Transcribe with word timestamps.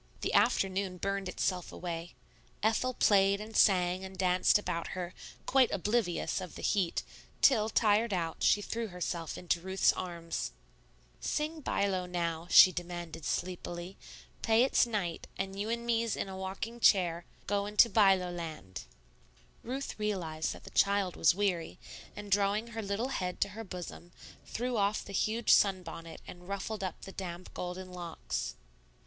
The 0.21 0.33
afternoon 0.33 0.97
burned 0.97 1.29
itself 1.29 1.71
away. 1.71 2.15
Ethel 2.63 2.95
played 2.95 3.39
and 3.39 3.55
sang 3.55 4.03
and 4.03 4.17
danced 4.17 4.57
about 4.57 4.87
her, 4.97 5.13
quite 5.45 5.69
oblivious 5.69 6.41
of 6.41 6.55
the 6.55 6.63
heat, 6.63 7.03
till, 7.43 7.69
tired 7.69 8.11
out, 8.11 8.41
she 8.41 8.63
threw 8.63 8.87
herself 8.87 9.37
into 9.37 9.61
Ruth's 9.61 9.93
arms. 9.93 10.53
"Sing 11.19 11.59
by 11.61 11.85
low 11.87 12.07
now," 12.07 12.47
she 12.49 12.71
demanded 12.71 13.25
sleepily; 13.25 13.95
"pay 14.41 14.63
it's 14.63 14.87
night, 14.87 15.27
and 15.37 15.59
you 15.59 15.69
and 15.69 15.85
me's 15.85 16.15
in 16.15 16.27
a 16.27 16.35
yockin' 16.35 16.79
chair 16.79 17.25
goin' 17.45 17.77
to 17.77 17.87
by 17.87 18.15
low 18.15 18.31
land." 18.31 18.85
Ruth 19.61 19.99
realized 19.99 20.51
that 20.53 20.63
the 20.63 20.71
child 20.71 21.15
was 21.15 21.35
weary, 21.35 21.77
and 22.15 22.31
drawing 22.31 22.69
her 22.69 22.81
little 22.81 23.09
head 23.09 23.39
to 23.41 23.49
her 23.49 23.63
bosom, 23.63 24.13
threw 24.47 24.77
off 24.77 25.05
the 25.05 25.13
huge 25.13 25.51
sunbonnet 25.53 26.21
and 26.25 26.47
ruffled 26.49 26.83
up 26.83 27.01
the 27.01 27.11
damp, 27.11 27.53
golden 27.53 27.91
locks. 27.93 28.55